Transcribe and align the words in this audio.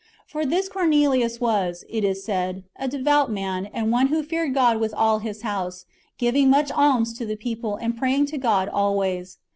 For 0.25 0.47
this 0.47 0.67
Cornelius 0.67 1.39
was, 1.39 1.85
it 1.87 2.03
is 2.03 2.23
said," 2.25 2.63
a 2.75 2.87
devout 2.87 3.29
man, 3.31 3.67
and 3.67 3.91
one 3.91 4.07
who 4.07 4.23
feared 4.23 4.51
God 4.55 4.79
with 4.79 4.95
all 4.95 5.19
his 5.19 5.43
house, 5.43 5.85
giving 6.17 6.49
much 6.49 6.71
alms 6.71 7.13
to 7.19 7.23
the 7.27 7.35
people, 7.37 7.75
and 7.75 7.95
praying 7.95 8.25
to 8.33 8.39
God 8.39 8.67
always. 8.67 9.37